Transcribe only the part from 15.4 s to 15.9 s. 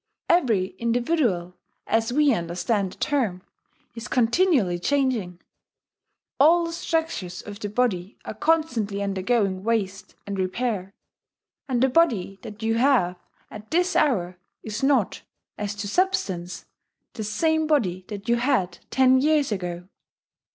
as to